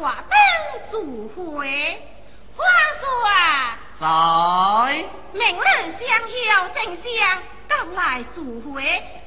[0.00, 0.32] 华灯
[0.90, 0.96] 聚
[1.36, 2.00] 会，
[2.56, 2.64] 花
[2.98, 4.06] 叔啊，在。
[5.34, 5.62] 明日
[5.98, 6.08] 相
[6.46, 7.04] 邀，正相
[7.68, 8.80] 进来聚会，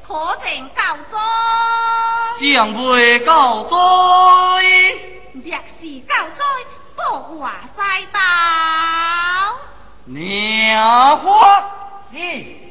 [0.07, 1.15] 可定救灾，
[2.41, 3.25] 正会救
[3.69, 3.75] 灾，
[5.33, 5.45] 若
[5.79, 6.41] 是救灾，
[6.95, 7.41] 不话
[7.77, 8.17] 再斗，
[10.05, 11.21] 娘，
[12.11, 12.62] 嘿。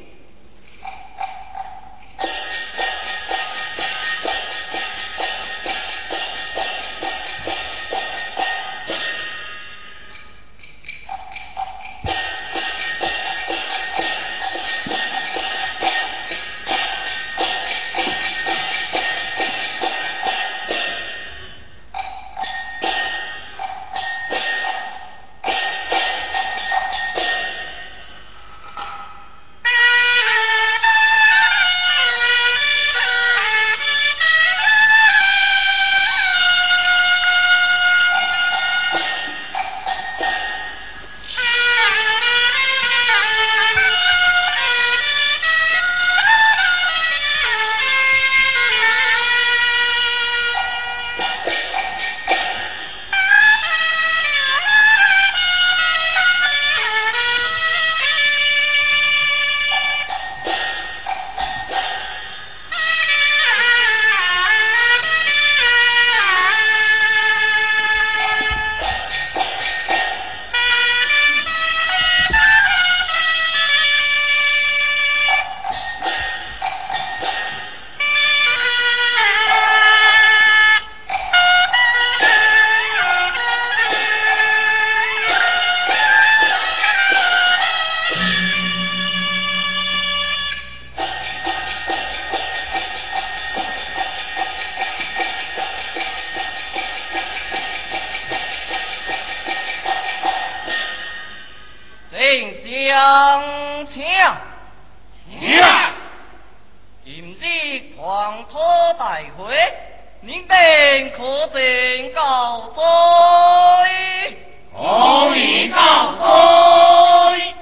[108.50, 109.72] 托大会，
[110.20, 110.56] 你等
[111.16, 112.82] 可曾告罪？
[114.72, 117.54] 何以告罪？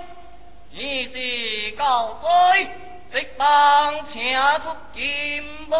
[0.72, 2.68] 你是告罪，
[3.12, 5.76] 即当请出金宝。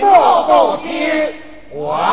[0.00, 1.32] 莫不惊。
[1.70, 2.09] 我。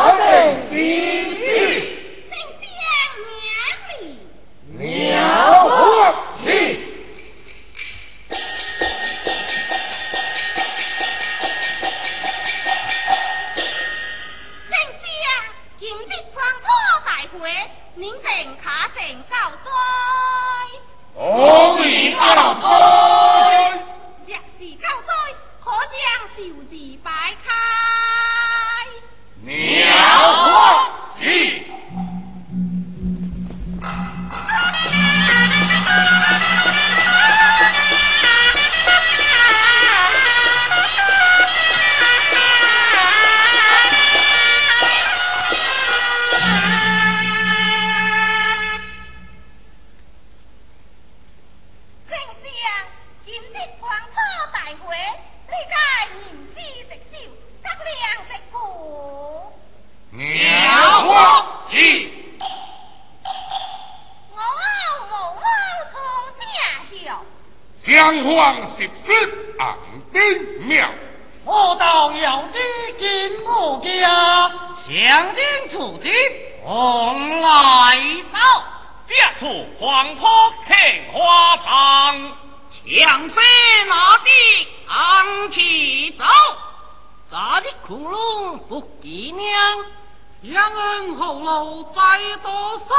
[53.26, 54.16] 今日狂草
[54.54, 54.96] 大会
[55.48, 55.76] 你家
[56.16, 56.22] 年
[56.56, 57.18] 纪直小
[57.62, 57.94] 得两
[58.26, 58.56] 只股
[60.12, 60.26] 妙
[60.72, 61.12] 啊我
[61.72, 61.76] 无
[64.32, 64.38] 我
[65.36, 65.46] 望
[65.92, 65.96] 从
[66.40, 66.46] 家
[67.06, 67.20] 乡
[67.86, 67.88] 相
[68.34, 68.38] 望
[68.78, 69.78] 十字旁
[70.14, 70.90] 边妙
[71.44, 72.58] 我到遥知
[72.98, 74.50] 金不家
[74.88, 76.10] 相亲出击
[76.64, 77.98] 从来
[78.32, 78.77] 到。
[79.08, 80.78] 别处黄坡看
[81.14, 81.66] 花场，
[82.70, 83.38] 强山
[83.88, 86.26] 拿地昂起走，
[87.32, 89.86] 咋的窟窿不给娘，
[90.42, 92.02] 两人后路在
[92.44, 92.96] 多少？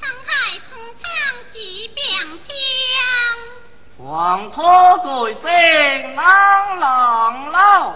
[0.00, 0.32] 沧海
[0.68, 1.08] 深唱
[1.52, 2.04] 几遍
[2.46, 7.92] 江，黄坡鬼声朗朗老。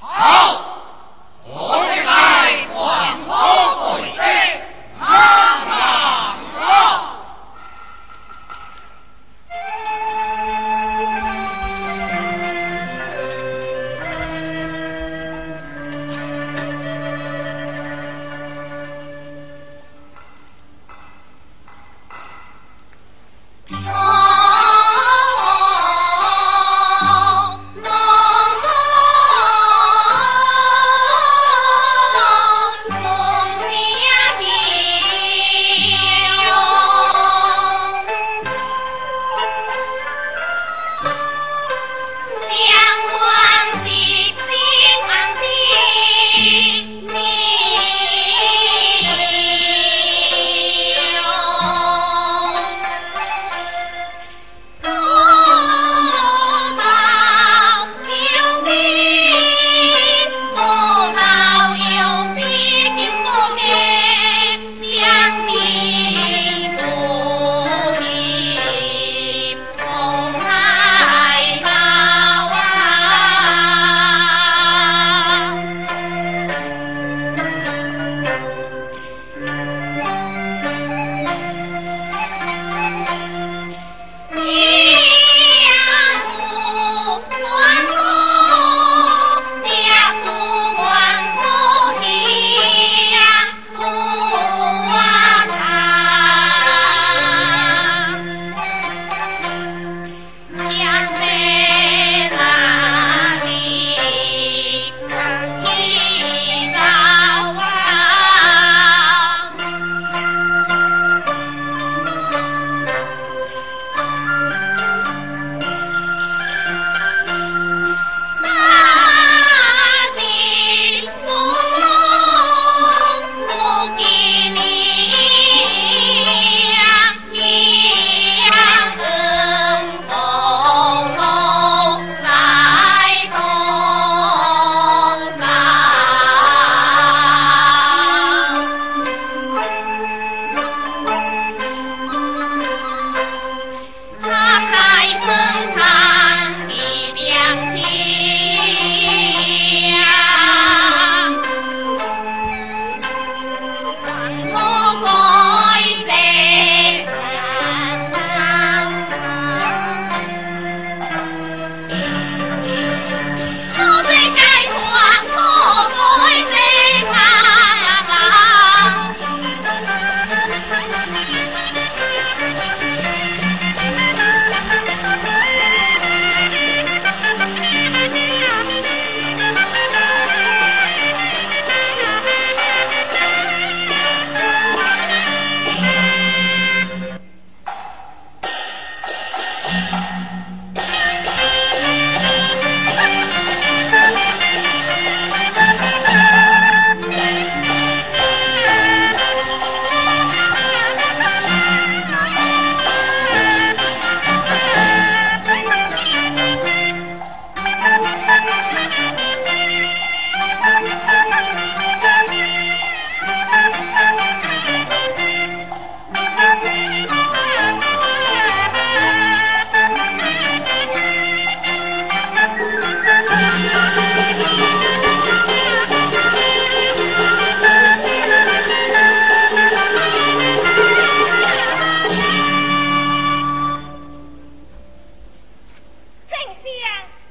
[0.00, 0.64] 好，
[1.46, 2.78] 我的爱黄
[3.26, 3.28] 坡
[3.92, 4.22] 鬼声
[5.00, 5.08] 朗
[5.68, 5.89] 朗。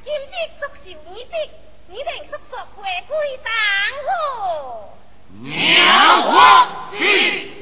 [0.04, 1.50] 今日足是你 dịch
[2.50, 3.40] 速回归
[6.92, 7.60] chỉ bí.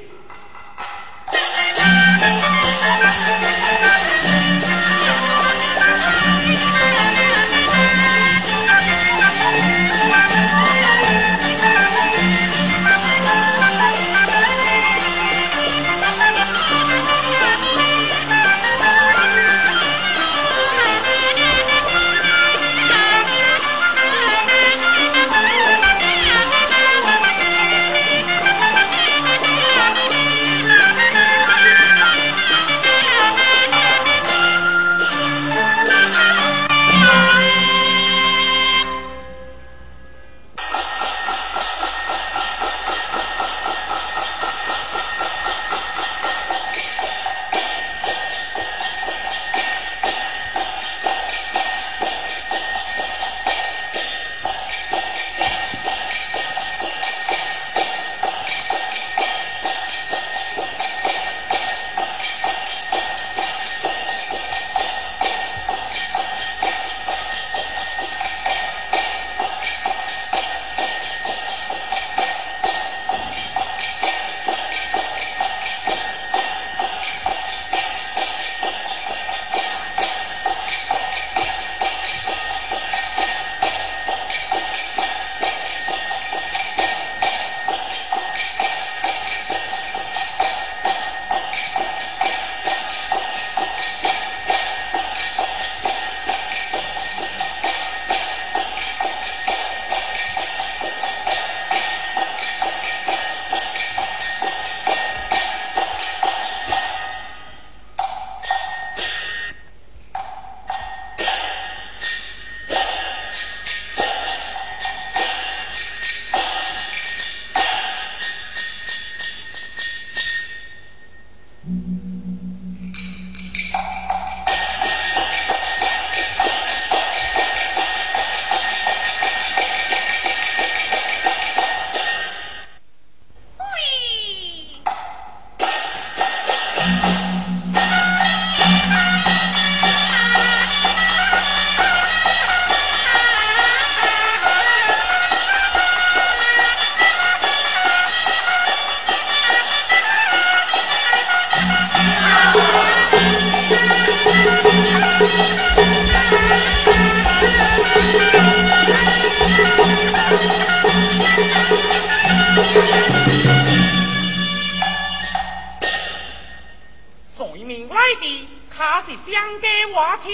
[169.08, 170.30] 是想给我去，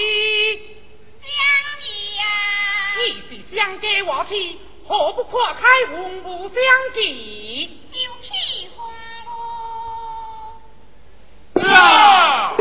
[1.22, 1.28] 你
[2.18, 2.26] 呀、
[2.98, 3.00] 你
[3.30, 6.56] 是想给我去，何不破开红布相
[6.96, 7.70] 聚？
[7.92, 8.92] 丢弃红
[11.54, 11.62] 布。
[11.70, 12.56] 啊